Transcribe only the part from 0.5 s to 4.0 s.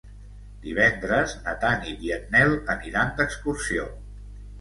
Divendres na Tanit i en Nel aniran d'excursió.